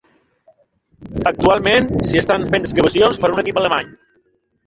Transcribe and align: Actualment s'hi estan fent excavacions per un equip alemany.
Actualment 1.31 1.89
s'hi 2.07 2.21
estan 2.23 2.47
fent 2.55 2.65
excavacions 2.67 3.23
per 3.25 3.31
un 3.35 3.43
equip 3.43 3.59
alemany. 3.63 3.93